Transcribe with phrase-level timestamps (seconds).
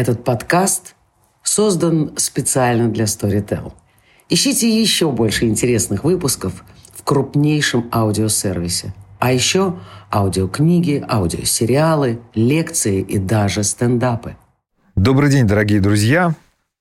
[0.00, 0.94] Этот подкаст
[1.42, 3.74] создан специально для Storytel.
[4.30, 8.94] Ищите еще больше интересных выпусков в крупнейшем аудиосервисе.
[9.18, 9.78] А еще
[10.10, 14.36] аудиокниги, аудиосериалы, лекции и даже стендапы.
[14.96, 16.34] Добрый день, дорогие друзья.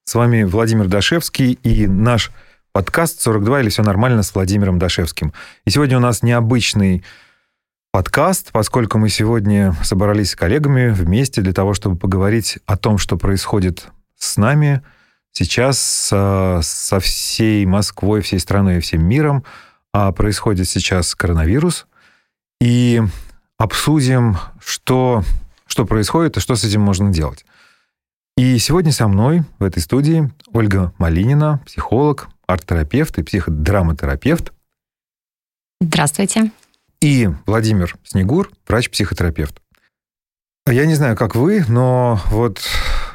[0.05, 2.31] С вами Владимир Дашевский и наш
[2.71, 5.33] подкаст «42» или «Все нормально» с Владимиром Дашевским.
[5.65, 7.03] И сегодня у нас необычный
[7.91, 13.17] подкаст, поскольку мы сегодня собрались с коллегами вместе для того, чтобы поговорить о том, что
[13.17, 14.83] происходит с нами
[15.31, 19.43] сейчас со, со всей Москвой, всей страной и всем миром.
[19.91, 21.87] А происходит сейчас коронавирус.
[22.61, 23.01] И
[23.57, 25.23] обсудим, что,
[25.65, 27.45] что происходит и что с этим можно делать.
[28.37, 34.53] И сегодня со мной в этой студии Ольга Малинина, психолог, арт-терапевт и психодраматерапевт.
[35.81, 36.51] Здравствуйте
[37.01, 39.61] и Владимир Снегур, врач-психотерапевт.
[40.67, 42.61] Я не знаю, как вы, но вот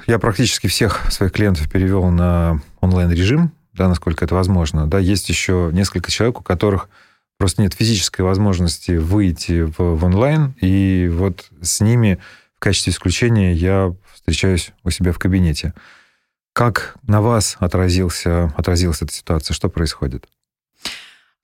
[0.06, 4.86] я практически всех своих клиентов перевел на онлайн-режим, да, насколько это возможно.
[4.86, 6.88] Да, есть еще несколько человек, у которых
[7.38, 12.18] просто нет физической возможности выйти в, в онлайн, и вот с ними
[12.56, 15.74] в качестве исключения я встречаюсь у себя в кабинете.
[16.52, 19.54] Как на вас отразился, отразилась эта ситуация?
[19.54, 20.26] Что происходит?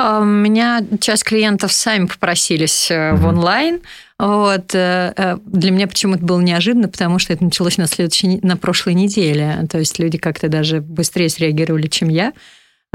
[0.03, 3.17] А, у меня часть клиентов сами попросились mm-hmm.
[3.17, 3.81] в онлайн.
[4.19, 4.75] Вот.
[4.75, 8.95] Э, э, для меня почему-то было неожиданно, потому что это началось на, следующей, на прошлой
[8.95, 9.67] неделе.
[9.71, 12.33] То есть люди как-то даже быстрее среагировали, чем я.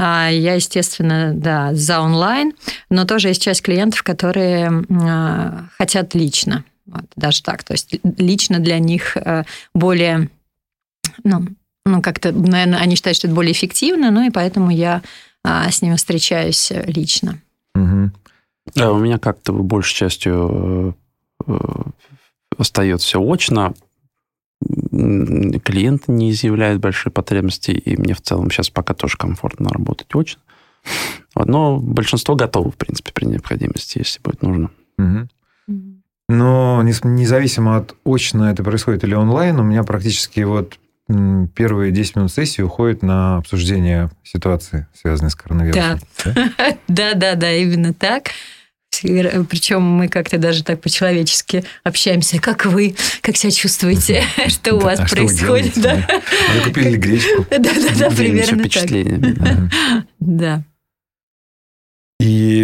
[0.00, 2.54] А я, естественно, да, за онлайн,
[2.90, 4.84] но тоже есть часть клиентов, которые
[5.78, 6.64] хотят лично.
[6.86, 7.62] Вот, даже так.
[7.62, 9.16] То есть лично для них
[9.74, 10.28] более,
[11.22, 11.46] ну,
[11.86, 15.02] ну как-то, наверное, они считают, что это более эффективно, ну и поэтому я а,
[15.46, 17.40] с ними встречаюсь э, лично.
[17.74, 18.10] Угу.
[18.74, 20.96] Да, у меня как-то большей частью
[21.46, 21.58] э, э,
[22.58, 23.74] остается все очно.
[24.60, 30.40] Клиент не изъявляет большой потребности, и мне в целом сейчас пока тоже комфортно работать очно.
[31.34, 34.70] Но большинство готовы, в принципе, при необходимости, если будет нужно.
[34.98, 35.28] Угу.
[36.28, 40.78] Но независимо от очно это происходит или онлайн, у меня практически вот
[41.54, 46.00] первые 10 минут сессии уходят на обсуждение ситуации, связанной с коронавирусом.
[46.24, 48.30] Да, да, да, да, именно так.
[49.02, 52.40] Причем мы как-то даже так по-человечески общаемся.
[52.40, 52.96] Как вы?
[53.20, 54.24] Как себя чувствуете?
[54.48, 55.76] Что у вас происходит?
[55.76, 57.46] Вы купили гречку?
[57.50, 59.70] Да, да, да, примерно так.
[60.20, 60.64] Да.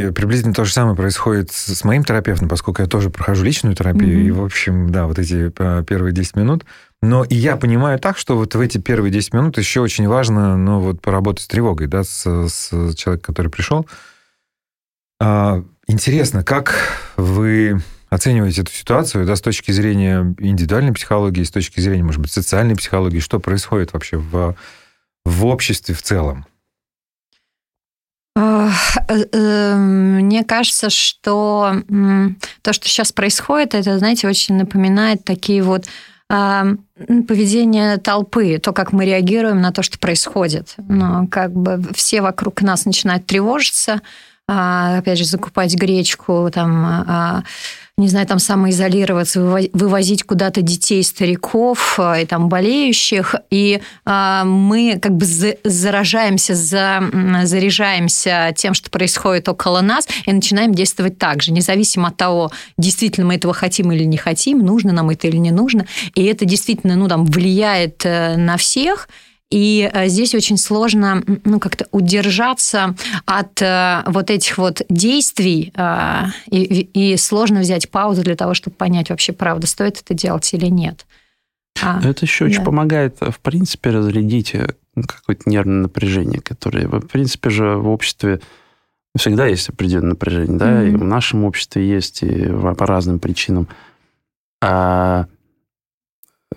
[0.09, 4.25] И приблизительно то же самое происходит с моим терапевтом, поскольку я тоже прохожу личную терапию.
[4.25, 6.65] И, в общем, да, вот эти а, первые 10 минут
[7.03, 10.57] но и я понимаю так, что вот в эти первые 10 минут еще очень важно,
[10.57, 13.89] ну, вот поработать с тревогой, да, с, с человеком, который пришел.
[15.21, 16.75] А, интересно, как
[17.17, 22.31] вы оцениваете эту ситуацию, да, с точки зрения индивидуальной психологии, с точки зрения, может быть,
[22.31, 24.55] социальной психологии, что происходит вообще в,
[25.25, 26.47] в обществе в целом?
[28.35, 28.69] Э,
[29.09, 31.75] э, мне кажется, что
[32.63, 35.87] то, что сейчас происходит, это, знаете, очень напоминает такие вот
[36.29, 40.75] поведение толпы, то, как мы реагируем на то, что происходит.
[40.79, 44.01] Но как бы все вокруг нас начинают тревожиться,
[44.49, 47.43] а, опять же, закупать гречку, там, а,
[47.99, 49.41] не знаю, там самоизолироваться,
[49.73, 55.27] вывозить куда-то детей, стариков а, и там болеющих, и мы как бы
[55.63, 62.51] заражаемся, заряжаемся тем, что происходит около нас, и начинаем действовать так же, независимо от того,
[62.79, 66.45] действительно мы этого хотим или не хотим, нужно нам это или не нужно, и это
[66.45, 69.09] действительно, ну, там, влияет э, на всех,
[69.53, 72.95] и э, здесь очень сложно ну, как-то удержаться
[73.27, 78.77] от э, вот этих вот действий, э, и, и сложно взять паузу для того, чтобы
[78.77, 81.07] понять вообще, правда, стоит это делать или нет.
[81.83, 82.51] А, это еще да.
[82.51, 84.57] очень помогает, в принципе, разрядить
[84.95, 88.41] какое-то нервное напряжение, которое, в принципе же, в обществе
[89.19, 90.93] всегда есть определенное напряжение, да, mm-hmm.
[90.93, 93.69] и в нашем обществе есть, и по разным причинам.
[94.63, 95.27] А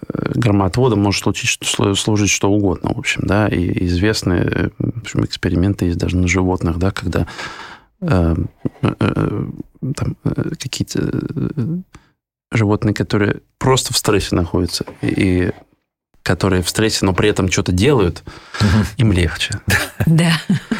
[0.08, 1.60] громоотводом может случить,
[1.96, 6.78] служить что угодно, в общем, да, и известные в общем, эксперименты есть даже на животных,
[6.78, 7.28] да, когда
[8.02, 8.35] э,
[8.82, 9.46] э,
[9.96, 11.78] там, э, какие-то э,
[12.52, 15.52] животные, которые просто в стрессе находятся, и
[16.24, 18.24] которые в стрессе, но при этом что-то делают,
[18.97, 19.59] им легче.
[20.08, 20.34] Да.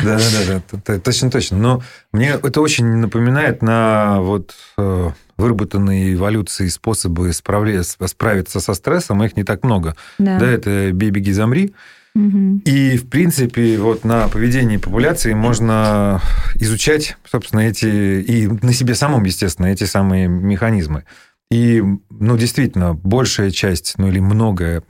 [0.04, 1.58] Да, да, да, точно, точно.
[1.58, 9.36] Но мне это очень напоминает на вот э, выработанные эволюцией способы справиться со стрессом, их
[9.36, 9.96] не так много.
[10.18, 11.74] Да, да это «бей, беги, замри».
[12.16, 16.22] И, в принципе, вот на поведении популяции можно
[16.56, 21.04] изучать, собственно, эти, и на себе самом, естественно, эти самые механизмы.
[21.52, 24.82] И, ну, действительно, большая часть, ну, или многое,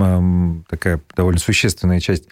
[0.70, 2.28] такая довольно существенная часть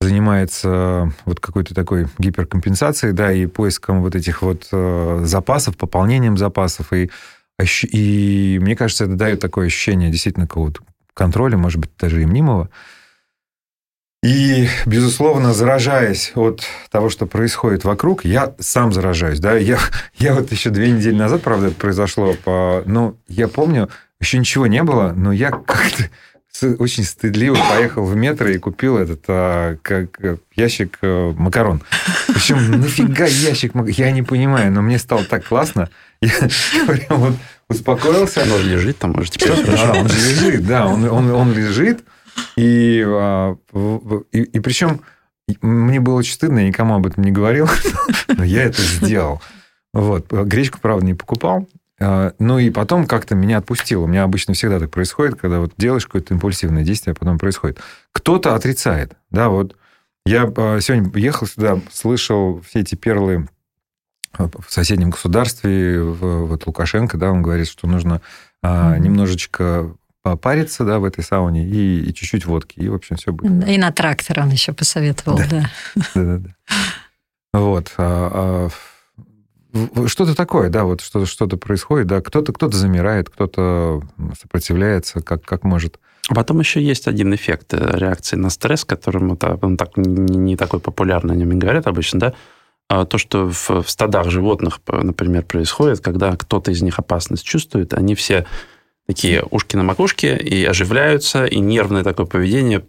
[0.00, 6.92] занимается вот какой-то такой гиперкомпенсацией, да, и поиском вот этих вот э, запасов, пополнением запасов,
[6.92, 7.10] и,
[7.60, 10.82] и мне кажется, это дает такое ощущение действительно какого-то
[11.14, 12.70] контроля, может быть, даже и мнимого.
[14.24, 19.38] И, безусловно, заражаясь от того, что происходит вокруг, я сам заражаюсь.
[19.38, 19.54] Да?
[19.54, 19.78] Я,
[20.14, 23.90] я вот еще две недели назад, правда, это произошло, по, ну, я помню,
[24.20, 26.08] еще ничего не было, но я как-то
[26.78, 30.18] очень стыдливо поехал в метро и купил этот а, как,
[30.54, 31.82] ящик а, макарон.
[32.28, 33.94] Причем нафига ящик макарон?
[33.94, 35.90] Я не понимаю, но мне стало так классно.
[36.86, 37.34] Прям вот
[37.68, 38.42] успокоился.
[38.42, 39.36] Он лежит там, может.
[39.38, 42.04] Да, он лежит, да, он лежит.
[42.56, 43.56] И, а,
[44.32, 45.02] и, и причем
[45.60, 47.68] мне было очень стыдно, я никому об этом не говорил,
[48.28, 49.42] но я это сделал.
[49.92, 50.32] Вот.
[50.32, 51.68] Гречку, правда, не покупал.
[52.00, 54.04] А, ну и потом как-то меня отпустило.
[54.04, 57.78] У меня обычно всегда так происходит, когда вот делаешь какое-то импульсивное действие, а потом происходит.
[58.12, 59.16] Кто-то отрицает.
[59.30, 59.76] Да, вот
[60.26, 63.46] я а, сегодня ехал сюда, слышал все эти перлы
[64.38, 68.20] в соседнем государстве, вот Лукашенко, да, он говорит, что нужно
[68.64, 68.98] mm-hmm.
[68.98, 73.68] немножечко попариться, да, в этой сауне и, и чуть-чуть водки, и, в общем, все будет.
[73.68, 75.70] И на трактор он еще посоветовал, да.
[76.14, 76.50] Да-да-да.
[77.52, 77.92] Вот.
[77.98, 78.68] А,
[80.06, 84.02] что-то такое, да, вот что-то, происходит, да, кто-то, кто-то замирает, кто-то
[84.40, 85.98] сопротивляется, как, как может.
[86.28, 90.36] А потом еще есть один эффект э, реакции на стресс, которым это, он так, не,
[90.36, 92.34] не такой популярный, о нем говорят обычно, да, а
[92.88, 98.14] то, что в, в стадах животных, например, происходит, когда кто-то из них опасность чувствует, они
[98.14, 98.46] все
[99.06, 102.84] такие ушки на макушке и оживляются, и нервное такое поведение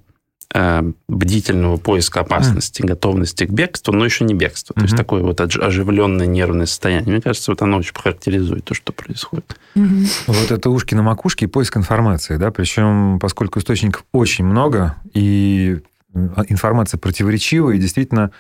[0.57, 2.87] Э, бдительного поиска опасности, mm.
[2.87, 4.71] готовности к бегству, но еще не бегство.
[4.71, 4.79] Mm-hmm.
[4.79, 7.11] То есть такое вот оживленное нервное состояние.
[7.11, 9.57] Мне кажется, вот оно очень характеризует то, что происходит.
[9.75, 10.07] Mm-hmm.
[10.27, 15.81] Вот это ушки на макушке и поиск информации, да, причем поскольку источников очень много, и
[16.13, 18.31] информация противоречивая, и действительно а,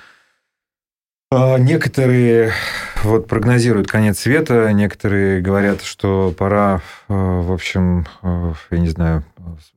[1.59, 2.53] Некоторые
[3.03, 9.23] вот прогнозируют конец света, некоторые говорят, что пора, э, в общем, э, я не знаю,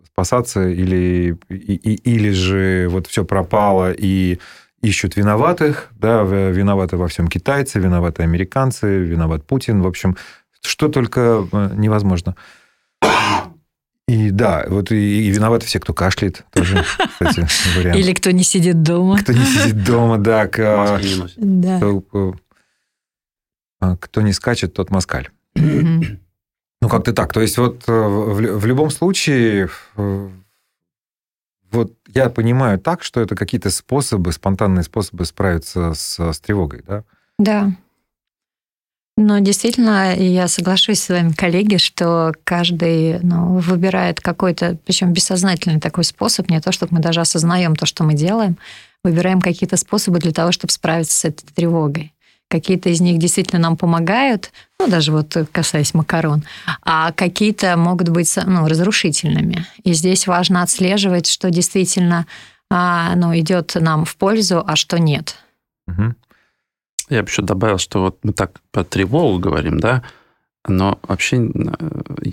[0.05, 4.38] спасаться, или, и, или же вот все пропало и
[4.82, 10.16] ищут виноватых, да, виноваты во всем китайцы, виноваты американцы, виноват Путин, в общем,
[10.62, 12.37] что только э, невозможно.
[14.08, 17.46] И да, вот и, и виноваты все, кто кашляет, тоже, кстати,
[17.76, 17.99] вариант.
[17.99, 19.19] Или кто не сидит дома.
[19.19, 20.46] Кто не сидит дома, да.
[20.49, 20.99] К,
[21.37, 21.76] да.
[21.76, 22.34] Кто,
[23.82, 25.28] э, кто не скачет, тот москаль.
[25.55, 27.34] Ну, как-то так.
[27.34, 30.31] То есть вот э, в, в любом случае, э,
[31.70, 37.04] вот я понимаю так, что это какие-то способы, спонтанные способы справиться с, с тревогой, да?
[37.38, 37.72] Да.
[39.20, 46.05] Но действительно, я соглашусь с вами, коллеги, что каждый ну, выбирает какой-то, причем бессознательный такой
[46.05, 48.59] способ, не то, чтобы мы даже осознаем то, что мы делаем,
[49.03, 52.12] выбираем какие-то способы для того, чтобы справиться с этой тревогой.
[52.49, 56.44] Какие-то из них действительно нам помогают, ну, даже вот касаясь макарон,
[56.82, 59.67] а какие-то могут быть ну, разрушительными.
[59.82, 62.25] И здесь важно отслеживать, что действительно
[62.71, 65.35] а, ну, идет нам в пользу, а что нет.
[65.88, 66.14] Угу.
[67.08, 70.02] Я бы еще добавил, что вот мы так по тревогу говорим, да,
[70.66, 71.72] но вообще э,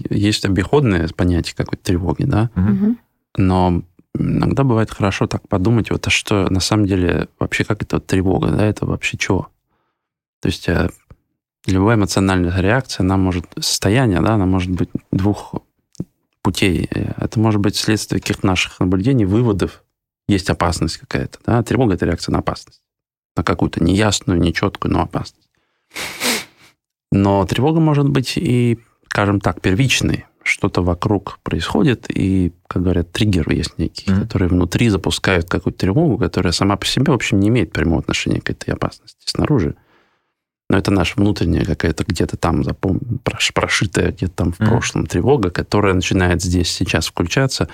[0.10, 2.98] есть обиходное понятие какой-то тревоги, да, угу.
[3.38, 3.83] но
[4.18, 8.07] иногда бывает хорошо так подумать, вот а что на самом деле вообще как это вот
[8.07, 9.50] тревога, да, это вообще чего?
[10.42, 10.90] То есть э,
[11.66, 15.56] любая эмоциональная реакция, она может, состояние, да, она может быть двух
[16.45, 16.88] путей.
[17.18, 19.83] Это может быть следствие каких-то наших наблюдений, выводов.
[20.28, 21.40] Есть опасность какая-то.
[21.44, 21.64] Да?
[21.64, 22.83] Тревога– это реакция на опасность.
[23.35, 25.49] На какую-то неясную, нечеткую, но опасность.
[27.11, 30.25] Но тревога может быть и, скажем так, первичной.
[30.44, 34.21] Что-то вокруг происходит, и, как говорят, триггеры есть некие, mm-hmm.
[34.21, 38.42] которые внутри запускают какую-то тревогу, которая сама по себе, в общем, не имеет прямого отношения
[38.42, 39.75] к этой опасности снаружи.
[40.69, 42.99] Но это наша внутренняя какая-то где-то там запом...
[43.54, 44.68] прошитая где-то там в mm-hmm.
[44.68, 47.68] прошлом тревога, которая начинает здесь сейчас включаться.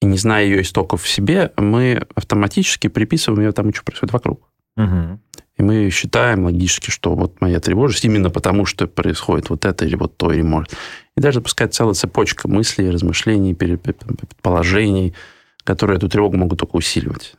[0.00, 4.51] И не зная ее истоков в себе, мы автоматически приписываем ее тому, что происходит вокруг.
[4.78, 5.18] Mm-hmm.
[5.58, 9.96] И мы считаем логически, что вот моя тревожность именно потому, что происходит вот это или
[9.96, 10.74] вот то, или может.
[11.16, 15.14] И даже запускать целая цепочка мыслей, размышлений, предположений,
[15.64, 17.34] которые эту тревогу могут только усиливать.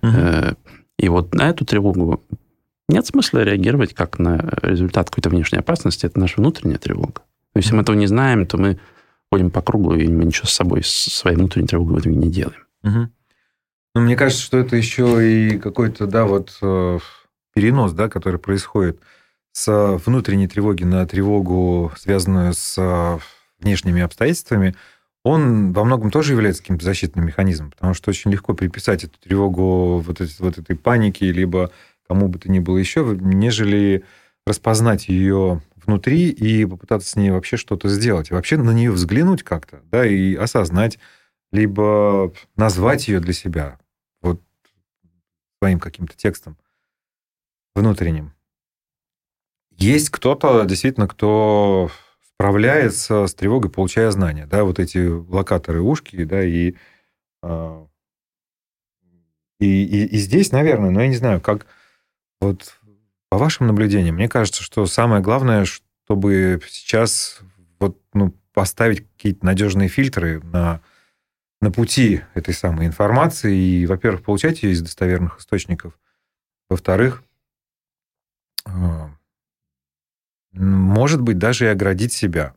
[0.00, 0.56] Mm-hmm.
[0.98, 2.24] И вот на эту тревогу
[2.88, 6.06] нет смысла реагировать как на результат какой-то внешней опасности.
[6.06, 7.22] Это наша внутренняя тревога.
[7.54, 8.78] Но если мы этого не знаем, то мы
[9.30, 12.30] ходим по кругу, и мы ничего с собой, с своей внутренней тревогой в итоге не
[12.30, 12.64] делаем.
[12.82, 13.10] Угу.
[13.94, 16.98] Ну, мне кажется, что это еще и какой-то, да, вот э,
[17.54, 19.00] перенос, да, который происходит
[19.52, 23.20] с внутренней тревоги на тревогу, связанную с
[23.58, 24.76] внешними обстоятельствами,
[25.24, 29.98] он во многом тоже является каким-то защитным механизмом, потому что очень легко приписать эту тревогу
[29.98, 31.70] вот, этой, вот этой паники, либо
[32.06, 34.04] кому бы то ни было еще, нежели
[34.46, 38.30] распознать ее внутри и попытаться с ней вообще что-то сделать.
[38.30, 40.98] И вообще на нее взглянуть как-то, да, и осознать,
[41.52, 43.78] либо назвать ее для себя
[44.20, 44.40] вот
[45.58, 46.56] своим каким-то текстом
[47.74, 48.34] внутренним.
[49.70, 51.90] Есть кто-то, действительно, кто
[52.38, 56.74] справляется с тревогой, получая знания, да, вот эти локаторы ушки, да, и,
[57.42, 57.86] а,
[59.60, 61.66] и, и, и здесь, наверное, но я не знаю, как
[62.40, 62.78] вот
[63.28, 67.40] по вашим наблюдениям, мне кажется, что самое главное, чтобы сейчас
[67.78, 70.80] вот, ну, поставить какие-то надежные фильтры на,
[71.60, 75.98] на пути этой самой информации и, во-первых, получать ее из достоверных источников,
[76.68, 77.24] во-вторых,
[78.64, 79.10] а,
[80.52, 82.54] может быть, даже и оградить себя.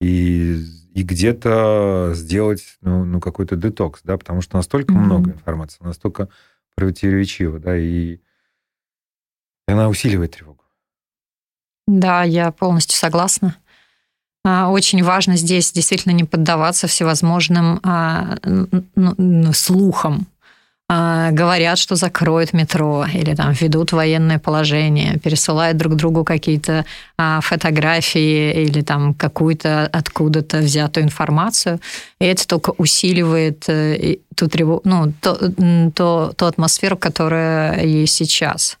[0.00, 0.54] И,
[0.94, 4.98] и где-то сделать ну, ну, какой-то детокс, да, потому что настолько mm-hmm.
[4.98, 6.28] много информации, настолько
[6.74, 8.20] противоречиво, да, и
[9.66, 10.64] она усиливает тревогу.
[11.86, 13.56] Да, я полностью согласна.
[14.44, 18.36] А, очень важно здесь действительно не поддаваться всевозможным а,
[19.52, 20.26] слухам,
[20.92, 26.84] а, говорят, что закроют метро или там ведут военное положение, пересылают друг другу какие-то
[27.16, 31.78] а, фотографии или там какую-то откуда-то взятую информацию.
[32.18, 35.38] И это только усиливает э, ту, тревогу, ну, то,
[35.94, 38.76] то, ту атмосферу, которая есть сейчас.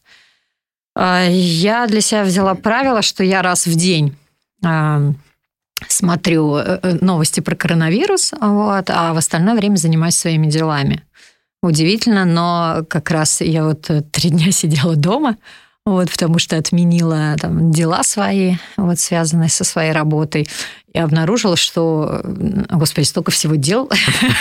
[0.96, 4.16] Я для себя взяла правило, что я раз в день
[5.88, 11.02] смотрю э, э, новости про коронавирус, вот, а в остальное время занимаюсь своими делами.
[11.62, 15.36] Удивительно, но как раз я вот э, три дня сидела дома,
[15.86, 20.48] вот, потому что отменила там, дела свои, вот, связанные со своей работой
[20.92, 23.90] и обнаружила, что, господи, столько всего дел,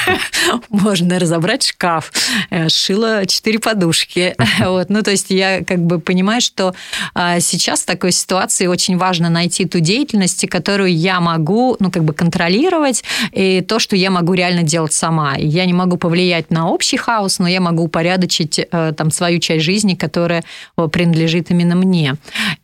[0.70, 2.12] можно разобрать шкаф,
[2.50, 4.36] э, шила четыре подушки.
[4.60, 4.90] Вот.
[4.90, 6.76] Ну, то есть я как бы понимаю, что
[7.14, 12.04] а, сейчас в такой ситуации очень важно найти ту деятельность, которую я могу, ну, как
[12.04, 15.36] бы контролировать, и то, что я могу реально делать сама.
[15.38, 19.64] Я не могу повлиять на общий хаос, но я могу упорядочить э, там свою часть
[19.64, 20.44] жизни, которая
[20.92, 22.16] принадлежит именно мне.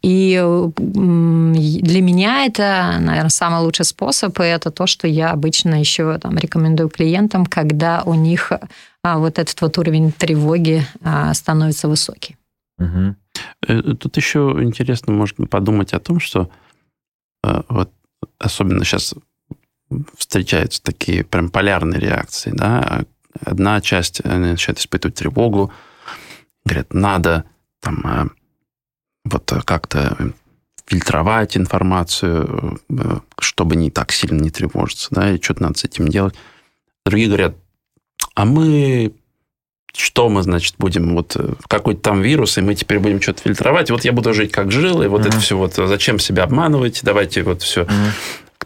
[0.02, 0.42] И
[0.76, 6.18] для меня это, наверное, самое лучшее лучший способ, и это то, что я обычно еще
[6.18, 8.52] там, рекомендую клиентам, когда у них
[9.04, 12.38] а, вот этот вот уровень тревоги а, становится высокий.
[12.80, 13.96] Угу.
[14.00, 16.50] Тут еще интересно, можно подумать о том, что
[17.44, 17.92] а, вот
[18.40, 19.14] особенно сейчас
[20.18, 23.04] встречаются такие прям полярные реакции, да,
[23.46, 25.72] одна часть начинает испытывать тревогу,
[26.66, 27.44] говорят, надо
[27.82, 28.32] там
[29.26, 30.34] вот как-то
[30.88, 36.08] фильтровать информацию, э, чтобы не так сильно не тревожиться, да, и что-то надо с этим
[36.08, 36.36] делать.
[37.06, 37.56] Другие говорят,
[38.36, 39.14] а мы
[39.98, 43.90] что мы, значит, будем вот э, какой-то там вирус, и мы теперь будем что-то фильтровать.
[43.90, 45.30] Вот я буду жить как жил, и вот uh-huh.
[45.30, 48.12] это все вот зачем себя обманывать, давайте вот все uh-huh.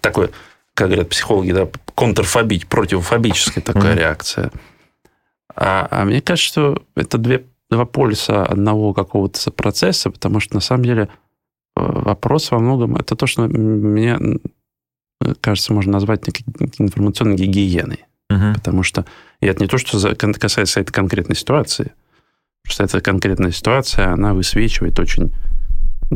[0.01, 0.31] такое,
[0.73, 3.99] как говорят психологи, да, контрфобить, противофобическая такая uh-huh.
[3.99, 4.51] реакция.
[5.55, 10.61] А, а мне кажется, что это две, два полюса одного какого-то процесса, потому что на
[10.61, 11.09] самом деле
[11.79, 14.17] вопрос во многом это то, что мне
[15.41, 16.21] кажется, можно назвать
[16.77, 18.05] информационной гигиеной.
[18.29, 18.53] Угу.
[18.55, 19.05] Потому что
[19.41, 21.93] и это не то, что касается этой конкретной ситуации.
[22.63, 25.31] Просто эта конкретная ситуация, она высвечивает очень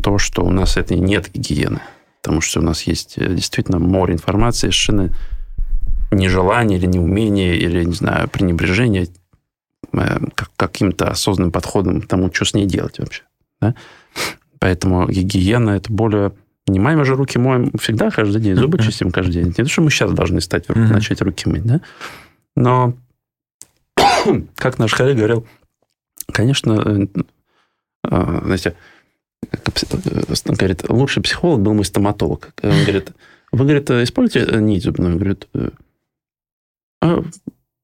[0.02, 1.82] то, что у нас этой нет гигиены.
[2.22, 5.14] Потому что у нас есть э, действительно море информации, совершенно
[6.12, 9.08] нежелание или неумение, или, не знаю, пренебрежение
[9.92, 10.20] э,
[10.56, 13.24] каким-то осознанным подходом к тому, что с ней делать вообще.
[13.60, 13.76] Да?
[14.64, 16.32] Поэтому гигиена– это более...
[16.68, 19.48] Не моем же руки моем всегда каждый день, зубы чистим каждый день.
[19.48, 21.82] Не то, что мы сейчас должны стать, начать руки мыть, да?
[22.56, 22.94] Но,
[24.56, 25.46] как наш Харри говорил,
[26.32, 27.08] конечно, э,
[28.10, 28.76] э, знаете,
[30.48, 32.54] он говорит, лучший психолог был мой стоматолог.
[32.64, 33.12] Он говорит,
[33.52, 35.18] вы, говорит, используете нить зубную?
[35.18, 35.50] Говорит,
[37.02, 37.22] а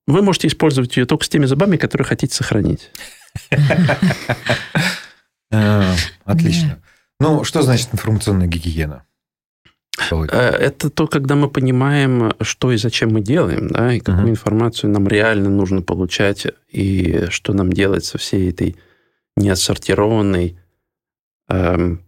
[0.08, 2.90] вы можете использовать ее только с теми зубами, которые хотите сохранить.
[5.52, 6.80] А, отлично.
[7.20, 9.04] Ну, что значит информационная гигиена?
[10.12, 14.32] Э, это то, когда мы понимаем, что и зачем мы делаем, да, и какую uh-huh.
[14.32, 18.78] информацию нам реально нужно получать, и что нам делать со всей этой
[19.36, 20.58] неотсортированной,
[21.50, 22.04] эм,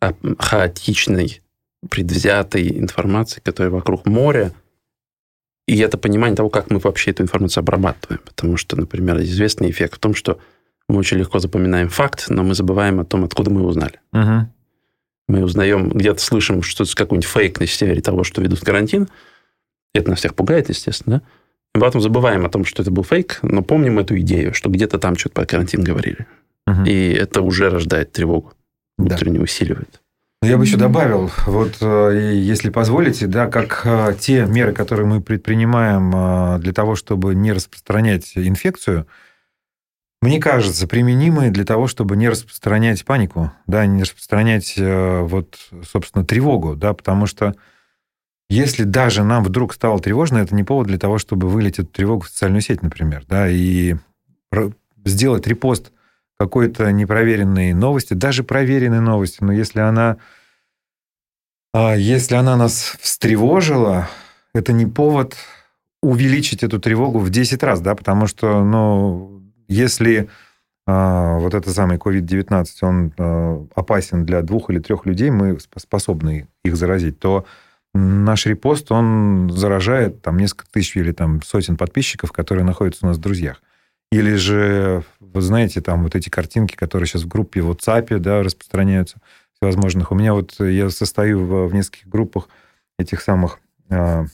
[0.00, 1.42] а, хаотичной,
[1.90, 4.52] предвзятой информацией, которая вокруг моря,
[5.66, 8.20] и это понимание того, как мы вообще эту информацию обрабатываем.
[8.24, 10.38] Потому что, например, известный эффект в том, что
[10.88, 14.00] мы очень легко запоминаем факт, но мы забываем о том, откуда мы его узнали.
[14.12, 14.48] Угу.
[15.28, 19.08] мы узнаем, где-то слышим, что это какой-нибудь фейк на севере того, что ведут карантин.
[19.94, 21.22] Это нас всех пугает, естественно, да?
[21.74, 24.98] И потом забываем о том, что это был фейк, но помним эту идею, что где-то
[24.98, 26.26] там что-то про карантин говорили.
[26.66, 26.84] Угу.
[26.84, 28.54] И это уже рождает тревогу,
[28.96, 29.44] внутренне да.
[29.44, 30.00] усиливает.
[30.42, 35.20] Я бы еще добавил, вот э, если позволите, да, как э, те меры, которые мы
[35.20, 39.06] предпринимаем э, для того, чтобы не распространять инфекцию,
[40.26, 45.56] мне кажется, применимые для того, чтобы не распространять панику, да, не распространять вот,
[45.88, 47.54] собственно, тревогу, да, потому что
[48.48, 52.22] если даже нам вдруг стало тревожно, это не повод для того, чтобы вылить эту тревогу
[52.22, 53.96] в социальную сеть, например, да, и
[55.04, 55.92] сделать репост
[56.38, 60.18] какой-то непроверенной новости, даже проверенной новости, но если она,
[61.72, 64.08] а, если она нас встревожила,
[64.54, 65.36] это не повод
[66.02, 69.35] увеличить эту тревогу в 10 раз, да, потому что, ну,
[69.68, 70.28] если
[70.86, 76.48] а, вот этот самый COVID-19, он а, опасен для двух или трех людей, мы способны
[76.64, 77.44] их заразить, то
[77.92, 83.16] наш репост, он заражает там несколько тысяч или там сотен подписчиков, которые находятся у нас
[83.16, 83.62] в друзьях.
[84.12, 88.42] Или же, вы знаете, там вот эти картинки, которые сейчас в группе в WhatsApp да,
[88.42, 89.20] распространяются,
[89.54, 90.12] всевозможных.
[90.12, 92.48] У меня вот, я состою в, в нескольких группах
[92.98, 93.58] этих самых,
[93.88, 94.28] как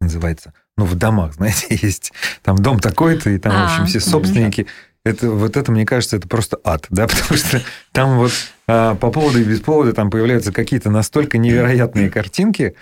[0.00, 4.00] называется, ну, в домах, знаете, есть там дом такой-то, и там, а, в общем, все
[4.00, 4.66] собственники.
[5.04, 8.32] Это, вот это, мне кажется, это просто ад, да, потому что там вот
[8.66, 12.74] а, по поводу и без повода там появляются какие-то настолько невероятные картинки,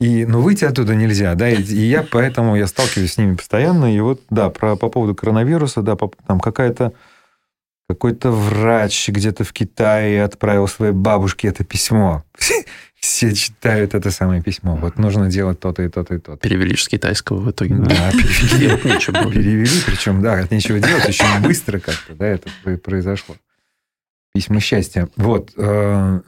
[0.00, 3.94] и, ну, выйти оттуда нельзя, да, и, и я поэтому я сталкиваюсь с ними постоянно,
[3.94, 6.92] и вот, да, про, по поводу коронавируса, да, по, там какая-то
[7.88, 12.24] какой-то врач где-то в Китае отправил своей бабушке это письмо.
[13.04, 14.76] Все читают это самое письмо.
[14.76, 16.38] Вот нужно делать то-то и то-то и то-то.
[16.38, 17.74] Перевели с китайского в итоге.
[17.74, 18.78] Да, перевели.
[19.30, 23.36] Перевели, причем, да, от нечего делать, очень быстро как-то, да, это произошло.
[24.32, 25.10] Письма счастья.
[25.16, 25.52] Вот.
[25.58, 26.22] Э,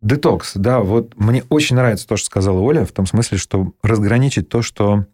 [0.00, 4.48] Детокс, да, вот мне очень нравится то, что сказала Оля, в том смысле, что разграничить
[4.48, 5.04] то, что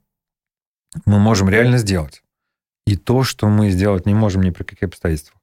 [1.04, 2.22] мы можем реально сделать,
[2.86, 5.42] и то, что мы сделать не можем ни при каких обстоятельствах.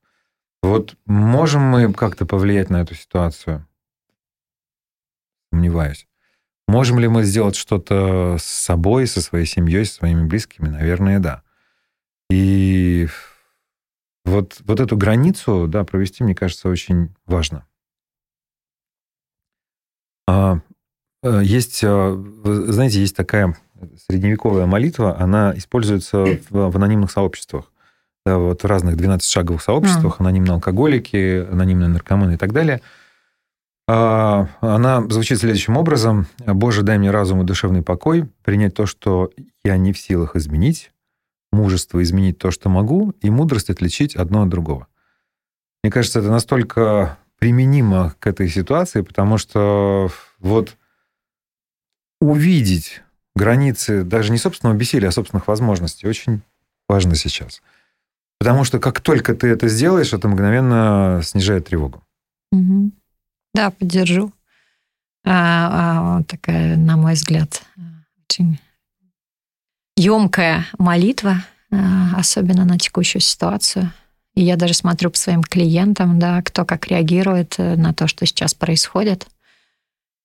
[0.64, 3.68] Вот можем мы как-то повлиять на эту ситуацию?
[5.56, 6.06] Сомневаюсь.
[6.68, 10.68] Можем ли мы сделать что-то с собой, со своей семьей, со своими близкими?
[10.68, 11.44] Наверное, да.
[12.30, 13.08] И
[14.26, 17.66] вот, вот эту границу да, провести, мне кажется, очень важно.
[20.28, 20.60] А,
[21.24, 23.56] э, есть, э, знаете, есть такая
[24.10, 27.72] средневековая молитва, она используется в, в анонимных сообществах.
[28.26, 30.22] Да, вот в разных 12-шаговых сообществах, mm.
[30.22, 32.82] анонимные алкоголики, анонимные наркоманы и так далее.
[33.88, 36.28] А, она звучит следующим образом.
[36.46, 39.32] «Боже, дай мне разум и душевный покой, принять то, что
[39.64, 40.92] я не в силах изменить,
[41.52, 44.88] мужество изменить то, что могу, и мудрость отличить одно от другого».
[45.84, 50.78] Мне кажется, это настолько применимо к этой ситуации, потому что вот
[52.20, 53.04] увидеть
[53.36, 56.42] границы даже не собственного бессилия, а собственных возможностей очень
[56.88, 57.62] важно сейчас.
[58.40, 62.04] Потому что как только ты это сделаешь, это мгновенно снижает тревогу.
[62.52, 62.92] Угу.
[63.56, 64.32] Да, поддержу.
[65.26, 67.64] А, а, такая, на мой взгляд,
[68.30, 68.60] очень
[69.98, 73.92] емкая молитва, а, особенно на текущую ситуацию–
[74.36, 78.26] и я даже смотрю по своим клиентам, да, кто как реагирует э, на то, что
[78.26, 79.28] сейчас происходит.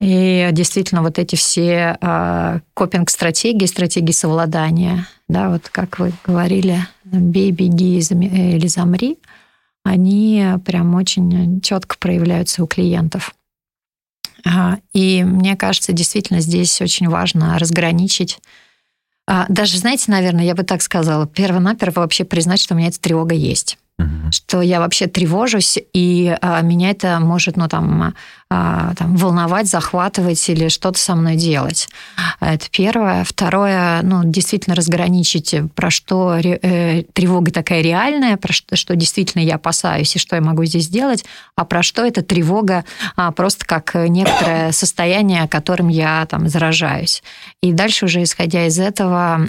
[0.00, 7.52] И действительно, вот эти все э, копинг-стратегии, стратегии совладания, да, вот как вы говорили, бей,
[7.52, 9.18] беги или замри,
[9.84, 13.34] они прям очень четко проявляются у клиентов.
[14.92, 18.38] И мне кажется, действительно здесь очень важно разграничить
[19.48, 23.32] даже, знаете, наверное, я бы так сказала, перво-наперво вообще признать, что у меня эта тревога
[23.32, 24.32] есть угу.
[24.32, 28.14] что я вообще тревожусь, и а, меня это может, ну, там, а,
[28.50, 31.88] там, волновать, захватывать или что-то со мной делать.
[32.40, 33.22] Это первое.
[33.22, 39.54] Второе, ну, действительно разграничить, про что э, тревога такая реальная, про что, что действительно я
[39.54, 42.84] опасаюсь и что я могу здесь сделать, а про что это тревога
[43.14, 47.22] а, просто как некоторое состояние, которым я там заражаюсь.
[47.62, 49.40] И дальше уже, исходя из этого,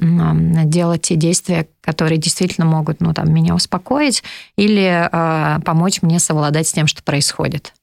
[0.65, 4.23] делать те действия, которые действительно могут ну, там, меня успокоить
[4.55, 7.73] или э, помочь мне совладать с тем, что происходит.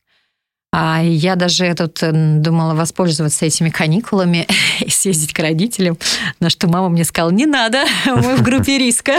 [0.71, 1.99] А я даже тут
[2.43, 4.47] думала воспользоваться этими каникулами
[4.81, 5.97] и съездить к родителям,
[6.41, 9.15] на что мама мне сказала, не надо, мы в группе риска,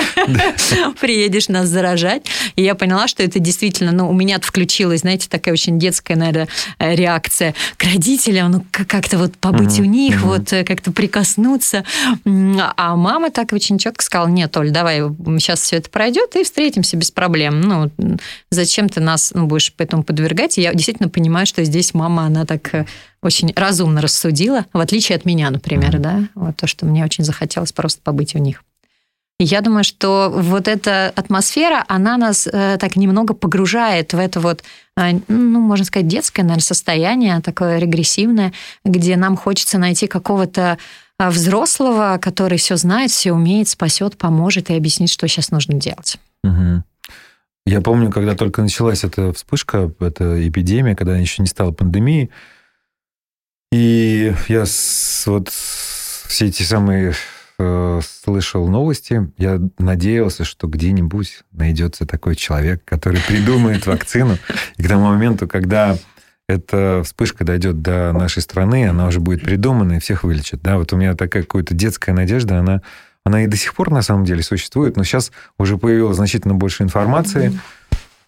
[1.02, 2.24] приедешь нас заражать.
[2.56, 6.48] И я поняла, что это действительно, ну, у меня включилась, знаете, такая очень детская, наверное,
[6.78, 11.84] реакция к родителям, ну, как-то вот побыть у них, вот э, как-то прикоснуться.
[12.26, 15.00] А мама так очень четко сказала, нет, Оль, давай,
[15.40, 17.62] сейчас все это пройдет и встретимся без проблем.
[17.62, 17.92] Ну,
[18.52, 20.60] зачем ты нас ну, будешь поэтому подвергать?
[20.60, 22.86] И я действительно понимаю, понимаю, что здесь мама, она так э,
[23.22, 26.00] очень разумно рассудила, в отличие от меня, например, mm-hmm.
[26.00, 28.64] да, вот то, что мне очень захотелось просто побыть у них.
[29.40, 34.64] Я думаю, что вот эта атмосфера, она нас э, так немного погружает в это вот,
[34.98, 38.52] э, ну, можно сказать, детское, наверное, состояние, такое регрессивное,
[38.84, 40.78] где нам хочется найти какого-то
[41.20, 46.18] э, взрослого, который все знает, все умеет, спасет, поможет и объяснит, что сейчас нужно делать.
[46.44, 46.84] Угу.
[47.70, 52.32] Я помню, когда только началась эта вспышка, эта эпидемия, когда еще не стала пандемией,
[53.72, 57.14] и я с, вот все эти самые
[57.62, 64.38] Э, слышал новости, я надеялся, что где-нибудь найдется такой человек, который придумает вакцину.
[64.78, 65.98] И к тому моменту, когда
[66.48, 70.62] эта вспышка дойдет до нашей страны, она уже будет придумана и всех вылечит.
[70.62, 72.82] Да, вот у меня такая какая-то детская надежда, она,
[73.30, 76.84] она и до сих пор на самом деле существует, но сейчас уже появилось значительно больше
[76.84, 77.58] информации.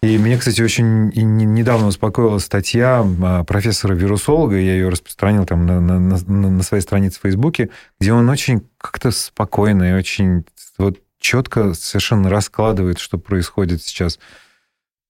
[0.00, 6.00] И меня, кстати, очень недавно успокоила статья а, профессора-вирусолога, я ее распространил там на, на,
[6.00, 10.44] на, своей странице в Фейсбуке, где он очень как-то спокойно и очень
[10.76, 14.18] вот четко совершенно раскладывает, что происходит сейчас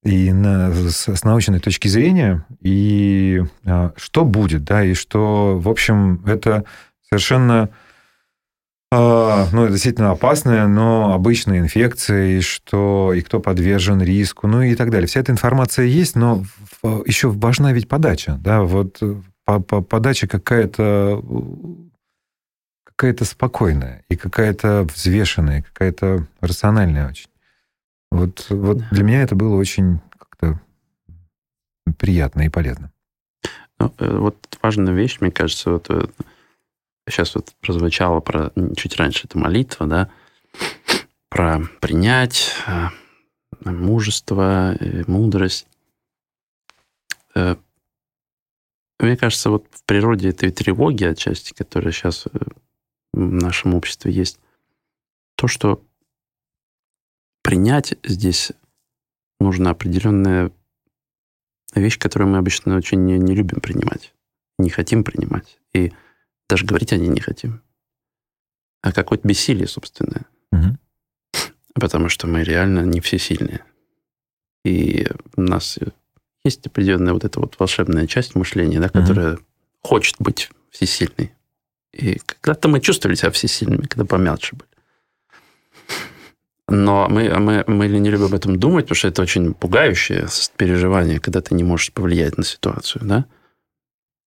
[0.03, 5.69] и на, с, с научной точки зрения, и а, что будет, да, и что, в
[5.69, 6.65] общем, это
[7.09, 7.69] совершенно
[9.51, 14.75] ну, это действительно опасная, но обычная инфекция, и что, и кто подвержен риску, ну и
[14.75, 15.07] так далее.
[15.07, 16.43] Вся эта информация есть, но
[17.05, 21.21] еще важна ведь подача, да, вот э, подача какая-то
[22.83, 27.27] какая-то спокойная и какая-то взвешенная, какая-то рациональная очень.
[28.11, 28.87] Вот, вот да.
[28.91, 30.61] для меня это было очень как-то
[31.97, 32.91] приятно и полезно.
[33.79, 36.05] Ну, э, вот важная вещь, мне кажется, вот э,
[37.07, 40.11] сейчас вот прозвучало про чуть раньше, это молитва, да,
[41.29, 42.89] про принять, э,
[43.65, 45.67] мужество, э, мудрость.
[47.35, 47.55] Э,
[48.99, 52.27] мне кажется, вот в природе этой тревоги отчасти, которая сейчас
[53.13, 54.39] в нашем обществе есть,
[55.35, 55.83] то, что
[57.41, 58.51] принять здесь
[59.39, 60.51] нужна определенная
[61.75, 64.13] вещь, которую мы обычно очень не, не любим принимать,
[64.57, 65.59] не хотим принимать.
[65.73, 65.91] И
[66.49, 67.61] даже говорить о ней не хотим.
[68.81, 70.25] А какое-то бессилие собственное.
[70.51, 70.77] Угу.
[71.75, 73.63] Потому что мы реально не все сильные.
[74.65, 75.79] И у нас
[76.43, 79.43] есть определенная вот эта вот волшебная часть мышления, да, которая угу.
[79.81, 81.33] хочет быть всесильной.
[81.93, 84.69] И когда-то мы чувствовали себя всесильными, когда помельче были.
[86.69, 90.27] Но мы, мы, мы не любим об этом думать, потому что это очень пугающее
[90.57, 93.25] переживание, когда ты не можешь повлиять на ситуацию, да?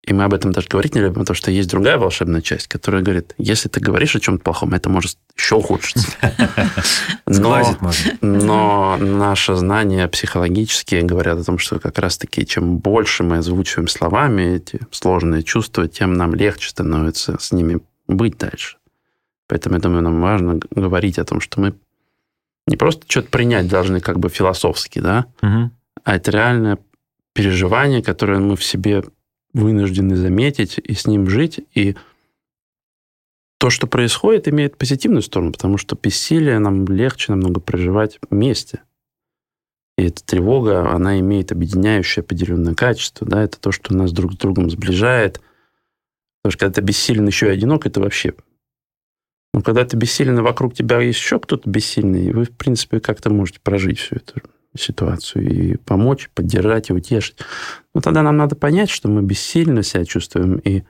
[0.07, 3.03] И мы об этом даже говорить не любим, потому что есть другая волшебная часть, которая
[3.03, 6.07] говорит, если ты говоришь о чем-то плохом, это может еще ухудшиться.
[7.27, 7.77] Но,
[8.21, 14.57] но наше знание психологические говорят о том, что как раз-таки чем больше мы озвучиваем словами
[14.57, 18.77] эти сложные чувства, тем нам легче становится с ними быть дальше.
[19.49, 21.75] Поэтому, я думаю, нам важно говорить о том, что мы
[22.69, 25.71] не просто что-то принять должны как бы философски, да, угу.
[26.05, 26.79] а это реальное
[27.33, 29.03] переживание, которое мы в себе
[29.57, 31.61] вынуждены заметить и с ним жить.
[31.75, 31.97] И
[33.59, 38.83] то, что происходит, имеет позитивную сторону, потому что бессилие нам легче намного проживать вместе.
[39.97, 43.27] И эта тревога, она имеет объединяющее определенное качество.
[43.27, 43.43] Да?
[43.43, 45.41] Это то, что нас друг с другом сближает.
[46.43, 48.35] Потому что когда ты бессилен еще и одинок, это вообще...
[49.55, 53.31] Но когда ты бессилен, вокруг тебя есть еще кто-то бессильный, и вы, в принципе, как-то
[53.31, 54.43] можете прожить все это
[54.77, 57.37] ситуацию и помочь, поддержать и утешить.
[57.95, 60.85] Но тогда нам надо понять, что мы бессильно себя чувствуем, и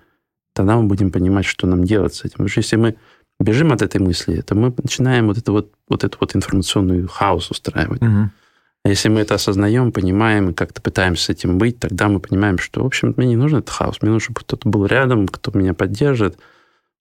[0.55, 2.33] тогда мы будем понимать, что нам делать с этим.
[2.33, 2.97] Потому что если мы
[3.39, 7.51] бежим от этой мысли, то мы начинаем вот, это вот, вот эту вот информационную хаос
[7.51, 8.03] устраивать.
[8.03, 8.31] Угу.
[8.85, 12.59] А если мы это осознаем, понимаем и как-то пытаемся с этим быть, тогда мы понимаем,
[12.59, 14.01] что, в общем, мне не нужен этот хаос.
[14.01, 16.39] Мне нужно, чтобы кто-то был рядом, кто меня поддержит,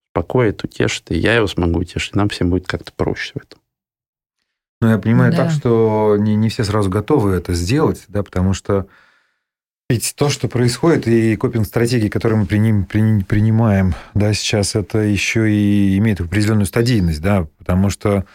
[0.09, 2.15] успокоит, утешит, и я его смогу утешить.
[2.15, 3.59] Нам всем будет как-то проще в этом.
[4.81, 5.37] Ну, я понимаю да.
[5.37, 8.87] так, что не, не все сразу готовы это сделать, да, потому что
[9.89, 15.51] ведь то, что происходит, и копинг-стратегии, которые мы приним, при, принимаем, да, сейчас, это еще
[15.51, 18.25] и имеет определенную стадийность, да, потому что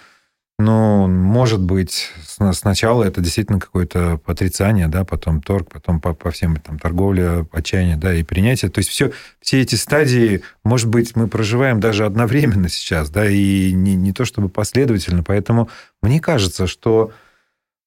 [0.60, 2.12] ну, может быть,
[2.52, 7.96] сначала это действительно какое-то отрицание, да, потом торг, потом по, по всем там торговля, отчаяние,
[7.96, 8.70] да, и принятие.
[8.70, 13.72] То есть все, все эти стадии, может быть, мы проживаем даже одновременно сейчас, да, и
[13.72, 15.22] не, не то чтобы последовательно.
[15.22, 15.68] Поэтому
[16.02, 17.12] мне кажется, что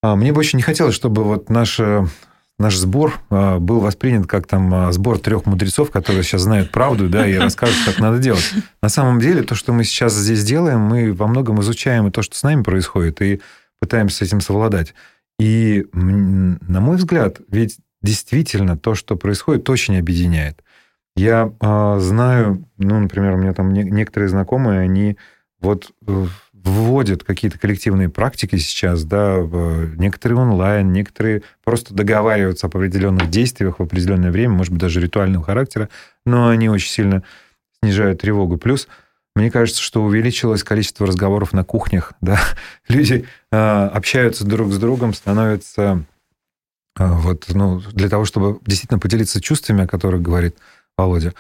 [0.02, 2.08] а, мне бы очень не хотелось, чтобы вот наша
[2.64, 7.10] наш сбор а, был воспринят как там а, сбор трех мудрецов, которые сейчас знают правду,
[7.10, 8.54] да, и расскажут, как надо делать.
[8.82, 12.22] На самом деле, то, что мы сейчас здесь делаем, мы во многом изучаем и то,
[12.22, 13.42] что с нами происходит, и
[13.80, 14.94] пытаемся с этим совладать.
[15.40, 20.64] И, на мой взгляд, ведь действительно то, что происходит, очень объединяет.
[21.16, 25.18] Я э, знаю, ну, например, у меня там не, некоторые знакомые, они
[25.60, 25.92] вот
[26.64, 29.38] вводят какие-то коллективные практики сейчас, да,
[29.98, 35.44] некоторые онлайн, некоторые просто договариваются об определенных действиях в определенное время, может быть, даже ритуального
[35.44, 35.90] характера,
[36.26, 37.24] но они очень сильно
[37.82, 38.58] снижают тревогу.
[38.58, 38.88] Плюс
[39.36, 42.40] мне кажется, что увеличилось количество разговоров на кухнях, да,
[42.88, 46.06] люди э, общаются друг с другом, становятся
[46.98, 50.56] э, вот, ну, для того, чтобы действительно поделиться чувствами, о которых говорит
[50.98, 51.34] Володя.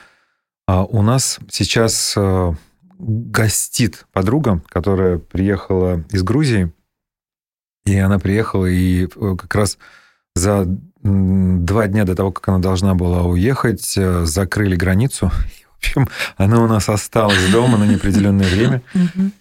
[0.67, 2.53] А у нас сейчас э,
[3.03, 6.71] гостит подруга, которая приехала из Грузии,
[7.85, 9.77] и она приехала, и э, как раз
[10.35, 15.31] за два дня до того, как она должна была уехать, э, закрыли границу.
[15.73, 18.81] В общем, она у нас осталась дома на неопределенное время.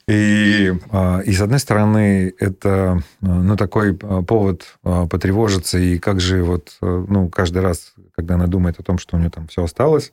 [0.09, 6.77] И, а, и, с одной стороны, это ну, такой повод потревожиться, и как же вот,
[6.81, 10.11] ну, каждый раз, когда она думает о том, что у нее там все осталось,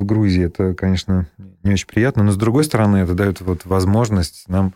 [0.00, 0.44] в Грузии.
[0.44, 1.28] Это, конечно,
[1.62, 2.24] не очень приятно.
[2.24, 4.74] Но, с другой стороны, это дает вот возможность нам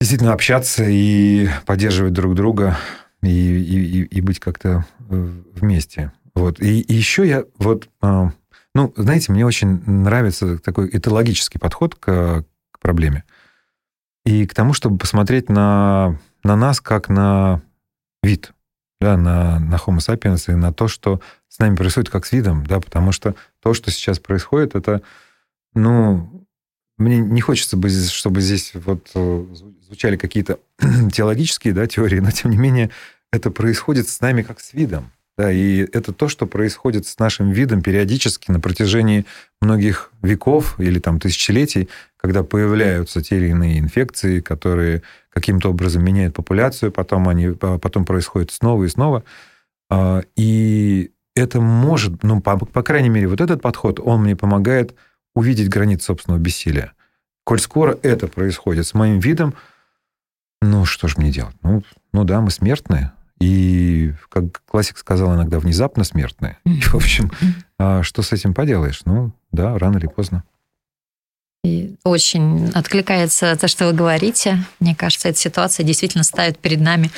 [0.00, 2.78] действительно общаться и поддерживать друг друга
[3.22, 6.10] и, и, и быть как-то э, вместе.
[6.34, 6.60] Вот.
[6.60, 7.88] И, и еще я вот...
[8.00, 8.30] А,
[8.74, 13.24] ну, знаете, мне очень нравится такой этологический подход к, к проблеме.
[14.24, 17.60] И к тому, чтобы посмотреть на, на нас как на
[18.22, 18.52] вид,
[19.00, 22.66] да, на, на Homo sapiens и на то, что с нами происходит как с видом,
[22.66, 25.02] да, потому что то, что сейчас происходит, это,
[25.74, 26.46] ну,
[26.98, 29.46] мне не хочется, бы, чтобы здесь вот э,
[29.86, 30.58] звучали какие-то
[31.12, 32.90] теологические да, теории, но тем не менее
[33.32, 35.10] это происходит с нами как с видом.
[35.38, 39.24] Да, и это то, что происходит с нашим видом периодически на протяжении
[39.62, 46.34] многих веков или там тысячелетий, когда появляются те или иные инфекции, которые каким-то образом меняют
[46.34, 49.24] популяцию, потом они потом происходят снова и снова.
[49.88, 54.94] А, и это может, ну, по, по крайней мере, вот этот подход, он мне помогает
[55.34, 56.92] увидеть границы собственного бессилия.
[57.44, 59.54] Коль скоро это происходит с моим видом,
[60.62, 61.56] ну, что же мне делать?
[61.62, 63.12] Ну, ну да, мы смертные.
[63.40, 66.58] И, как классик сказал иногда, внезапно смертные.
[66.64, 67.30] И, в общем,
[67.78, 69.02] а что с этим поделаешь?
[69.06, 70.44] Ну, да, рано или поздно.
[71.62, 74.64] И очень откликается то, что вы говорите.
[74.78, 77.10] Мне кажется, эта ситуация действительно ставит перед нами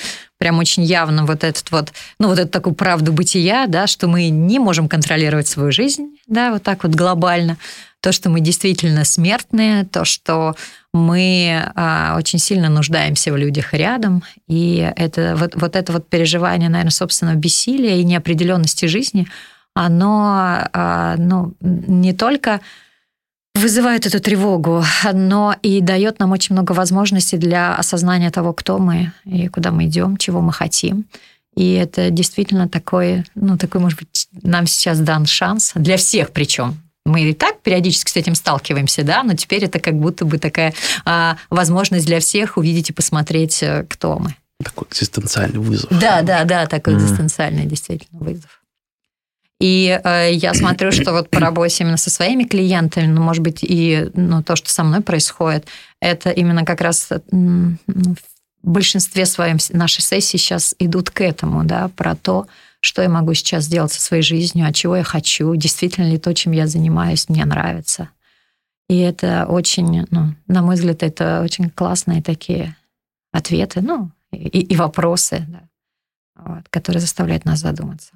[0.42, 4.28] прям очень явно вот этот вот, ну вот эту такую правду бытия, да, что мы
[4.28, 7.58] не можем контролировать свою жизнь, да, вот так вот глобально.
[8.00, 10.56] То, что мы действительно смертные, то, что
[10.92, 16.68] мы а, очень сильно нуждаемся в людях рядом, и это вот, вот это вот переживание,
[16.68, 19.28] наверное, собственного бессилия и неопределенности жизни,
[19.74, 22.60] оно а, ну, не только
[23.54, 29.12] вызывает эту тревогу, но и дает нам очень много возможностей для осознания того, кто мы
[29.24, 31.06] и куда мы идем, чего мы хотим.
[31.54, 36.80] И это действительно такой, ну, такой, может быть, нам сейчас дан шанс, для всех причем.
[37.04, 40.72] Мы и так периодически с этим сталкиваемся, да, но теперь это как будто бы такая
[41.04, 44.36] а, возможность для всех увидеть и посмотреть, э, кто мы.
[44.62, 45.90] Такой экзистенциальный вызов.
[45.90, 46.98] Да, да, да, такой mm.
[46.98, 48.61] экзистенциальный действительно вызов.
[49.62, 53.60] И э, я смотрю, что вот по работе именно со своими клиентами, ну, может быть,
[53.62, 55.68] и ну, то, что со мной происходит,
[56.00, 61.86] это именно как раз ну, в большинстве своем нашей сессии сейчас идут к этому, да,
[61.94, 62.48] про то,
[62.80, 66.34] что я могу сейчас сделать со своей жизнью, от чего я хочу, действительно ли то,
[66.34, 68.08] чем я занимаюсь, мне нравится.
[68.88, 72.74] И это очень, ну, на мой взгляд, это очень классные такие
[73.30, 75.62] ответы, ну, и, и вопросы, да,
[76.34, 78.14] вот, которые заставляют нас задуматься.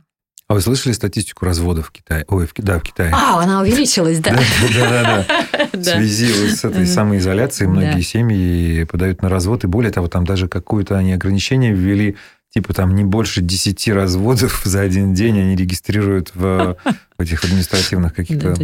[0.48, 2.24] А вы слышали статистику разводов в Китае?
[2.28, 3.12] Ой, в, да, в Китае.
[3.12, 4.30] А, она увеличилась, да?
[4.74, 5.26] Да, да,
[5.72, 5.78] да.
[5.78, 9.64] В связи с этой самоизоляцией многие семьи подают на развод.
[9.64, 12.16] И более того, там даже какое-то они ограничение ввели,
[12.54, 16.76] типа там не больше 10 разводов за один день они регистрируют в
[17.18, 18.54] этих административных каких-то...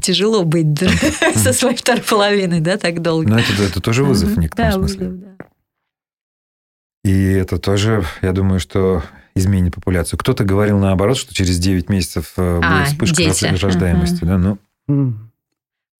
[0.00, 0.66] тяжело быть
[1.36, 3.28] со своей второй половиной, да, так долго.
[3.28, 5.12] Но это, это тоже вызов в некотором смысле.
[7.08, 9.02] И это тоже, я думаю, что
[9.34, 10.18] изменит популяцию.
[10.18, 13.46] Кто-то говорил наоборот, что через 9 месяцев э, а, будет вспышка дети.
[13.46, 14.24] рождаемости.
[14.24, 14.26] Угу.
[14.26, 14.58] Да?
[14.88, 15.14] Ну,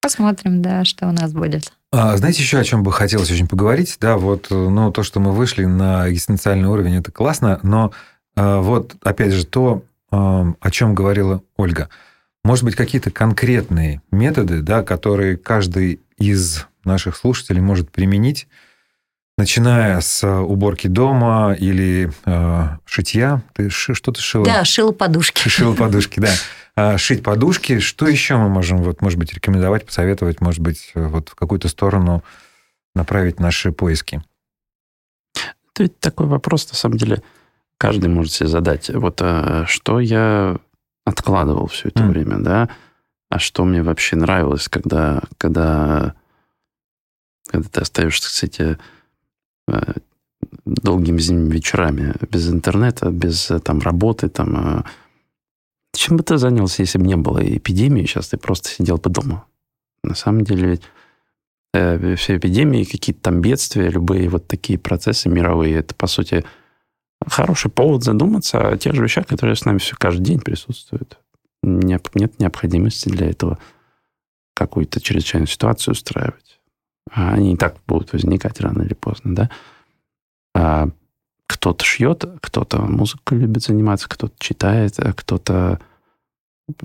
[0.03, 1.73] Посмотрим, да, что у нас будет.
[1.92, 3.97] А, знаете, еще о чем бы хотелось очень поговорить?
[3.99, 7.90] Да, вот, ну, то, что мы вышли на экзистенциальный уровень, это классно, но
[8.37, 11.88] а, вот, опять же, то, а, о чем говорила Ольга.
[12.44, 18.47] Может быть, какие-то конкретные методы, да, которые каждый из наших слушателей может применить,
[19.38, 23.40] начиная с э, уборки дома или э, шитья.
[23.55, 24.44] Ты что ты шила?
[24.44, 25.48] Да, шила подушки.
[25.48, 26.33] Шила подушки, да.
[26.74, 27.79] А, шить подушки.
[27.79, 31.68] Что еще мы можем, вот, может быть, рекомендовать, посоветовать, может быть, э, вот в какую-то
[31.68, 32.24] сторону
[32.94, 34.22] направить наши поиски?
[35.77, 37.22] Это такой вопрос, на самом деле,
[37.79, 40.57] каждый может себе задать, вот а, что я
[41.05, 42.09] откладывал все это mm.
[42.09, 42.68] время, да,
[43.31, 46.14] а что мне вообще нравилось, когда, когда,
[47.46, 48.79] когда ты остаешься, кстати,
[50.64, 54.57] долгими зимними вечерами без интернета, без там работы, там.
[54.57, 54.85] А
[55.92, 59.46] чем бы ты занялся, если бы не было эпидемии, сейчас ты просто сидел бы дома?
[60.02, 60.83] На самом деле ведь
[61.74, 66.44] э, все эпидемии, какие-то там бедствия, любые вот такие процессы мировые, это, по сути,
[67.26, 71.18] хороший повод задуматься о тех же вещах, которые с нами все каждый день присутствуют.
[71.62, 73.59] Нет необходимости для этого
[74.54, 76.58] какую-то чрезвычайную ситуацию устраивать.
[77.12, 79.51] А они и так будут возникать рано или поздно, да?
[80.55, 80.88] А
[81.47, 85.81] кто-то шьет, кто-то музыкой любит заниматься, кто-то читает, а кто-то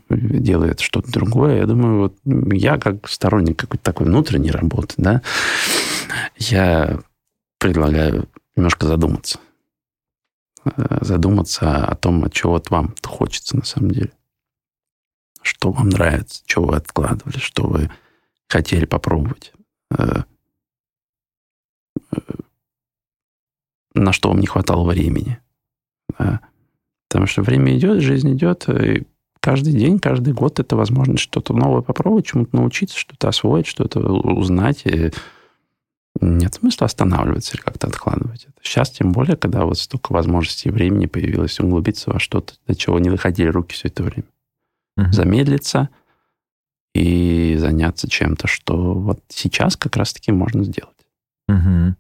[0.09, 1.57] делает что-то другое.
[1.57, 2.17] Я думаю, вот
[2.53, 5.21] я как сторонник какой-то такой внутренней работы, да,
[6.37, 6.99] я
[7.57, 9.39] предлагаю немножко задуматься.
[10.65, 14.11] Э, задуматься о том, от чего вот вам хочется на самом деле.
[15.41, 17.91] Что вам нравится, что вы откладывали, что вы
[18.47, 19.52] хотели попробовать.
[19.97, 20.23] Э,
[22.11, 22.19] э,
[23.95, 25.39] на что вам не хватало времени.
[27.09, 29.03] Потому что время идет, жизнь идет, и
[29.39, 34.81] каждый день, каждый год это возможность что-то новое попробовать, чему-то научиться, что-то освоить, что-то узнать.
[34.85, 35.11] И
[36.21, 38.53] нет смысла останавливаться или как-то откладывать это.
[38.63, 42.99] Сейчас тем более, когда вот столько возможностей и времени появилось углубиться во что-то, до чего
[42.99, 44.27] не доходили руки все это время.
[44.97, 45.11] Угу.
[45.11, 45.89] Замедлиться
[46.93, 50.91] и заняться чем-то, что вот сейчас как раз-таки можно сделать.
[51.47, 51.95] Угу.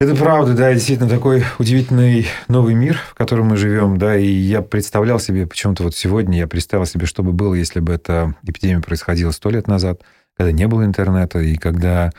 [0.00, 4.62] Это правда, да, действительно такой удивительный новый мир, в котором мы живем, да, и я
[4.62, 8.80] представлял себе, почему-то вот сегодня я представил себе, что бы было, если бы эта эпидемия
[8.80, 10.02] происходила сто лет назад,
[10.36, 12.12] когда не было интернета, и когда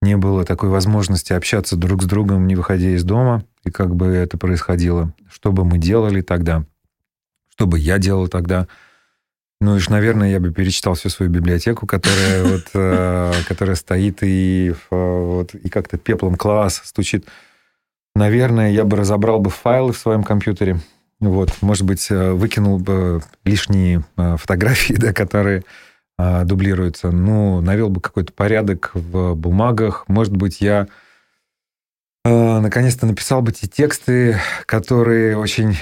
[0.00, 4.06] не было такой возможности общаться друг с другом, не выходя из дома, и как бы
[4.06, 6.64] это происходило, что бы мы делали тогда,
[7.50, 8.68] что бы я делал тогда–
[9.60, 14.72] ну, и, наверное, я бы перечитал всю свою библиотеку, которая вот, э, которая стоит и,
[14.90, 17.26] вот, и как-то пеплом класс стучит.
[18.14, 20.78] Наверное, я бы разобрал бы файлы в своем компьютере.
[21.18, 25.64] Вот, может быть, э, выкинул бы лишние э, фотографии, да, которые
[26.44, 27.12] дублируются.
[27.12, 30.02] Ну, навел бы какой-то порядок в бумагах.
[30.08, 30.88] Может быть, я
[32.24, 35.76] наконец-то написал бы те тексты, которые очень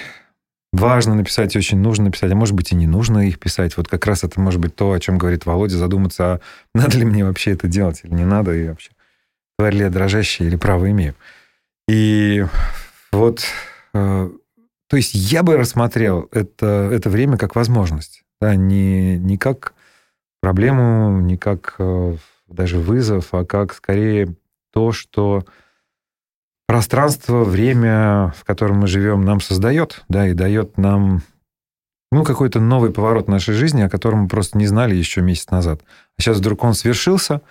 [0.76, 3.76] важно написать и очень нужно написать, а может быть и не нужно их писать.
[3.76, 6.40] Вот как раз это может быть то, о чем говорит Володя, задуматься, а
[6.74, 8.90] надо ли мне вообще это делать или не надо, и вообще
[9.58, 11.14] тварь ли я дрожащая или право имею.
[11.88, 12.44] И
[13.12, 13.44] вот,
[13.94, 14.30] э,
[14.88, 19.74] то есть я бы рассмотрел это, это время как возможность, да, не, не как
[20.40, 22.16] проблему, не как э,
[22.48, 24.34] даже вызов, а как скорее
[24.72, 25.44] то, что
[26.66, 31.22] пространство, время, в котором мы живем, нам создает, да, и дает нам
[32.12, 35.82] ну, какой-то новый поворот нашей жизни, о котором мы просто не знали еще месяц назад.
[36.18, 37.42] А сейчас вдруг он свершился.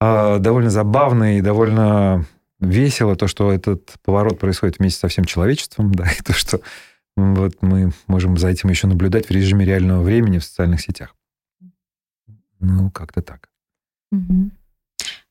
[0.00, 2.26] А, довольно забавно и довольно
[2.60, 6.60] весело то, что этот поворот происходит вместе со всем человечеством, да, и то, что
[7.16, 11.14] вот мы можем за этим еще наблюдать в режиме реального времени в социальных сетях.
[12.60, 13.48] Ну, как-то так.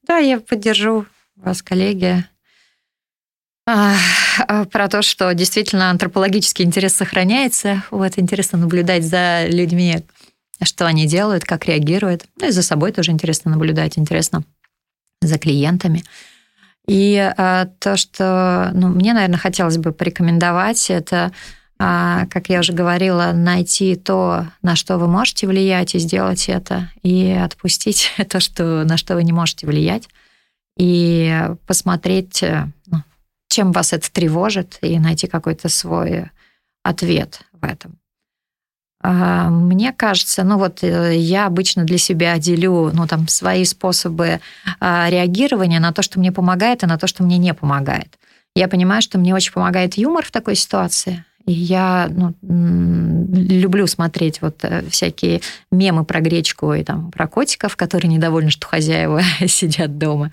[0.07, 2.23] Да, я поддержу вас, коллеги.
[3.65, 7.83] Про то, что действительно антропологический интерес сохраняется.
[7.91, 10.03] Вот интересно наблюдать за людьми,
[10.61, 12.25] что они делают, как реагируют.
[12.39, 14.43] Ну и за собой тоже интересно наблюдать, интересно
[15.21, 16.03] за клиентами.
[16.87, 21.31] И а, то, что ну, мне, наверное, хотелось бы порекомендовать, это,
[21.79, 26.89] а, как я уже говорила, найти то, на что вы можете влиять, и сделать это,
[27.01, 30.09] и отпустить то, что, на что вы не можете влиять,
[30.77, 32.43] и посмотреть,
[32.87, 33.03] ну,
[33.53, 36.31] чем вас это тревожит, и найти какой-то свой
[36.83, 37.99] ответ в этом.
[39.05, 44.39] А, мне кажется, ну вот э, я обычно для себя делю, ну там свои способы
[44.79, 48.17] а, реагирования на то, что мне помогает, и на то, что мне не помогает.
[48.55, 51.25] Я понимаю, что мне очень помогает юмор в такой ситуации.
[51.45, 55.41] Я ну, люблю смотреть вот э, всякие
[55.71, 60.31] мемы про гречку и там про котиков, которые недовольны, что хозяева сидят дома.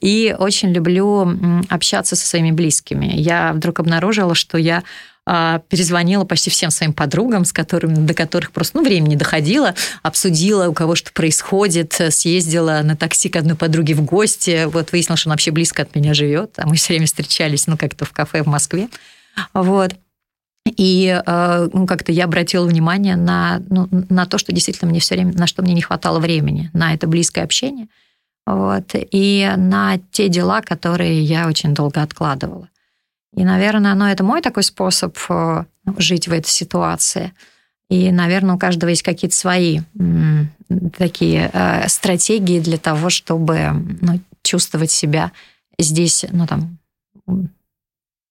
[0.00, 1.38] И очень люблю
[1.70, 3.06] общаться со своими близкими.
[3.06, 4.82] Я вдруг обнаружила, что я
[5.26, 10.68] а, перезвонила почти всем своим подругам, с которыми, до которых просто ну, времени доходило, обсудила,
[10.68, 15.28] у кого что происходит, съездила на такси к одной подруге в гости, вот выяснила, что
[15.28, 18.42] она вообще близко от меня живет, а мы все время встречались, ну, как-то в кафе
[18.42, 18.88] в Москве.
[19.54, 19.94] Вот.
[20.66, 25.14] И э, ну, как-то я обратила внимание на, ну, на то, что действительно мне все
[25.14, 27.88] время, на что мне не хватало времени, на это близкое общение,
[28.46, 32.68] вот, и на те дела, которые я очень долго откладывала.
[33.34, 35.64] И, наверное, ну, это мой такой способ э,
[35.96, 37.32] жить в этой ситуации.
[37.88, 39.80] И, наверное, у каждого есть какие-то свои
[40.96, 45.32] такие э, стратегии для того, чтобы ну, чувствовать себя
[45.78, 46.78] здесь, ну там,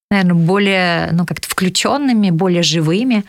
[0.09, 3.25] наверное, более, ну как-то включенными, более живыми,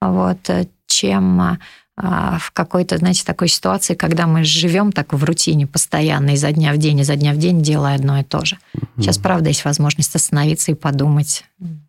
[0.00, 0.50] вот,
[0.86, 1.58] чем
[1.96, 6.72] а, в какой-то, знаете, такой ситуации, когда мы живем так в рутине постоянно, изо дня
[6.72, 8.58] в день, изо дня в день, делая одно и то же.
[8.96, 11.44] Сейчас, правда, есть возможность остановиться и подумать,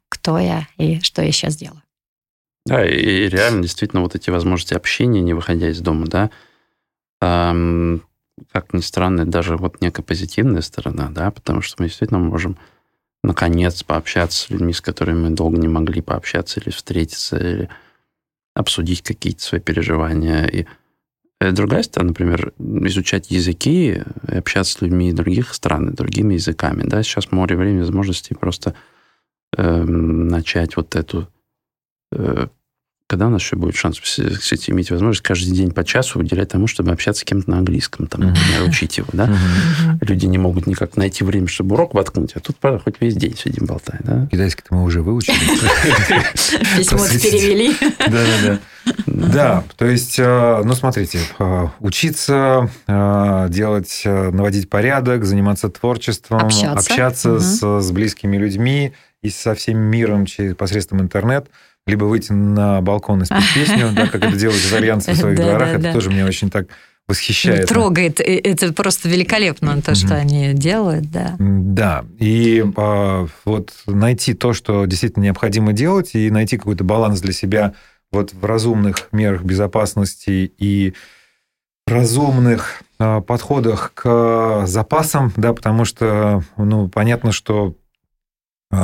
[0.10, 1.82] кто я и что я сейчас делаю.
[2.66, 6.30] Да, и реально, действительно, вот эти возможности общения, не выходя из дома, да,
[7.22, 8.04] эм,
[8.52, 12.58] как ни странно, даже вот некая позитивная сторона, да, потому что мы действительно можем
[13.24, 17.70] наконец пообщаться с людьми, с которыми мы долго не могли пообщаться или встретиться, или
[18.54, 20.46] обсудить какие-то свои переживания.
[20.46, 20.66] И
[21.40, 26.84] э, другая сторона, например, изучать языки, общаться с людьми других стран, другими языками.
[26.86, 27.02] Да?
[27.02, 28.76] Сейчас море времени, возможностей просто
[29.58, 31.28] э, начать вот эту...
[32.12, 32.48] Э,
[33.08, 36.68] когда у нас еще будет шанс, кстати, иметь возможность каждый день по часу уделять тому,
[36.68, 39.30] чтобы общаться с кем-то на английском, там, например, учить его, да?
[40.02, 43.36] Люди не могут никак найти время, чтобы урок воткнуть, а тут правда, хоть весь день
[43.36, 44.28] сидим болтаем, да?
[44.32, 45.36] Китайский-то мы уже выучили.
[46.78, 47.76] Письмо перевели.
[48.00, 48.60] Да-да-да.
[49.06, 56.72] Да, то есть, э, ну, смотрите, э, учиться, э, делать, наводить порядок, заниматься творчеством, общаться,
[56.72, 61.48] общаться с, с близкими людьми и со всем миром через посредством интернет–
[61.86, 65.70] либо выйти на балкон и спеть песню, да, как это делают итальянцы в своих дворах.
[65.80, 66.68] Это тоже меня очень так
[67.08, 67.68] восхищает.
[67.68, 68.20] Трогает.
[68.22, 71.36] Это просто великолепно, то, что они делают, да.
[71.40, 72.06] Да.
[72.20, 77.74] И а, вот найти то, что действительно необходимо делать, и найти какой-то баланс для себя
[78.12, 80.94] вот в разумных мерах безопасности и
[81.86, 87.76] разумных а, подходах к запасам, да, потому что, ну, понятно, что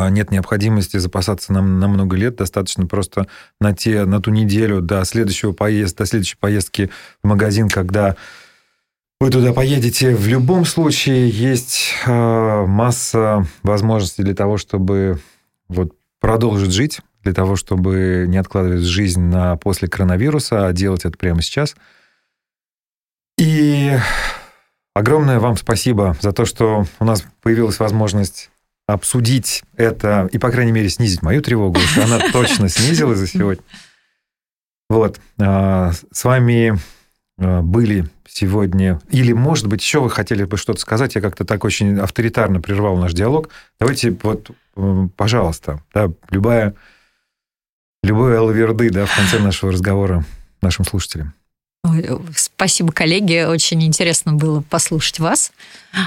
[0.10, 3.28] нет необходимости запасаться нам на много лет, достаточно просто
[3.60, 6.90] на, те, на ту неделю до следующего поезда, до следующей поездки
[7.24, 8.16] в магазин, когда
[9.20, 10.16] вы туда поедете.
[10.16, 15.20] В любом случае есть а, масса возможностей для того, чтобы
[15.68, 21.18] вот продолжить жить, для того, чтобы не откладывать жизнь на после коронавируса, а делать это
[21.18, 21.76] прямо сейчас.
[23.38, 23.98] И
[24.94, 28.52] огромное вам спасибо за то, что у нас появилась возможность
[28.94, 33.64] обсудить это и, по крайней мере, снизить мою тревогу, что она точно снизилась за сегодня.
[34.90, 35.20] Вот.
[35.40, 36.78] А, с вами
[37.38, 39.00] а, были сегодня...
[39.10, 41.16] Или, может быть, еще вы хотели бы что-то сказать?
[41.16, 43.50] Я как-то так очень авторитарно прервал наш диалог.
[43.80, 44.52] Давайте вот,
[45.16, 46.76] пожалуйста, да, любая,
[48.04, 50.26] любой алаверды да, в конце нашего разговора
[50.62, 51.34] нашим слушателям.
[52.36, 53.46] Спасибо, коллеги.
[53.46, 55.52] Очень интересно было послушать вас,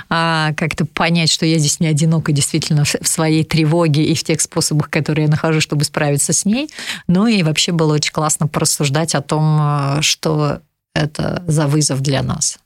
[0.09, 4.41] а, как-то понять, что я здесь не одинока действительно в своей тревоге и в тех
[4.41, 6.71] способах, которые я нахожу, чтобы справиться с ней.
[7.07, 10.61] Ну и вообще было очень классно порассуждать о том, а, что
[10.95, 12.59] это за вызов для нас.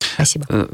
[0.00, 0.46] Спасибо.
[0.48, 0.66] Э,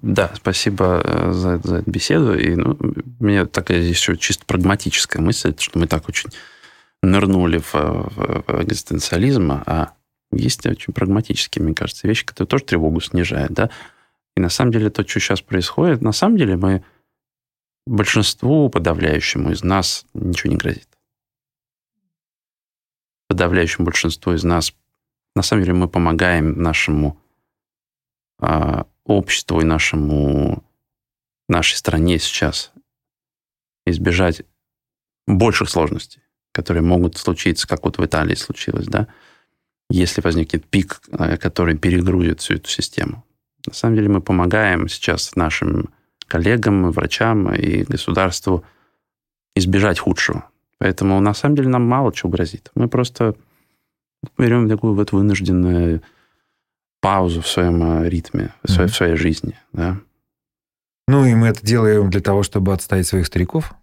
[0.00, 2.38] да, спасибо э, за, за эту беседу.
[2.38, 2.78] И ну,
[3.20, 6.30] у меня такая здесь еще чисто прагматическая мысль, что мы так очень
[7.02, 9.92] нырнули в, в, в экзистенциализм, а
[10.32, 13.70] есть очень прагматические, мне кажется, вещи, которые тоже тревогу снижают, да.
[14.36, 16.84] И на самом деле то, что сейчас происходит, на самом деле мы
[17.86, 20.88] большинству подавляющему из нас ничего не грозит.
[23.28, 24.72] Подавляющему большинству из нас,
[25.34, 27.18] на самом деле, мы помогаем нашему
[28.40, 30.64] э, обществу и нашему
[31.48, 32.72] нашей стране сейчас
[33.86, 34.42] избежать
[35.26, 36.22] больших сложностей,
[36.52, 39.08] которые могут случиться, как вот в Италии случилось, да
[39.92, 43.24] если возникнет пик, э, который перегрузит всю эту систему.
[43.66, 45.90] На самом деле мы помогаем сейчас нашим
[46.26, 48.64] коллегам, врачам и государству
[49.54, 50.48] избежать худшего.
[50.78, 52.70] Поэтому на самом деле нам мало чего грозит.
[52.74, 53.36] Мы просто
[54.38, 56.02] берем такую вот вынужденную
[57.00, 58.92] паузу в своем э, ритме, в своей, mm-hmm.
[58.92, 59.54] в своей жизни.
[59.72, 59.98] Да?
[61.06, 63.74] Ну и мы это делаем для того, чтобы отставить своих стариков,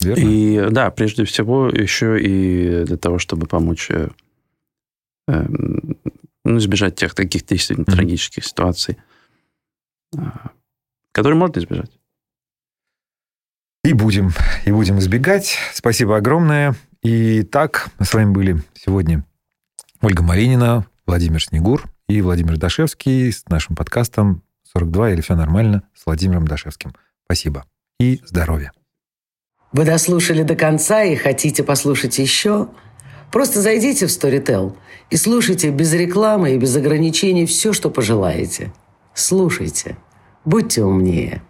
[0.00, 0.20] верно?
[0.20, 4.08] И да, прежде всего еще и для того, чтобы помочь э,
[6.44, 7.96] ну, избежать тех таких действительно mm-hmm.
[7.96, 8.98] трагических ситуаций,
[10.16, 10.50] а,
[11.12, 11.90] которые можно избежать.
[13.84, 14.30] И будем,
[14.66, 15.56] и будем избегать.
[15.72, 16.74] Спасибо огромное.
[17.02, 19.24] И так, с вами были сегодня
[20.02, 26.04] Ольга Маринина, Владимир Снегур и Владимир Дашевский с нашим подкастом 42 или все нормально с
[26.06, 26.94] Владимиром Дашевским.
[27.24, 27.64] Спасибо
[27.98, 28.72] и здоровья.
[29.72, 32.68] Вы дослушали до конца и хотите послушать еще?
[33.30, 34.76] Просто зайдите в Storytel
[35.10, 38.72] и слушайте без рекламы и без ограничений все, что пожелаете.
[39.14, 39.96] Слушайте.
[40.44, 41.42] Будьте умнее.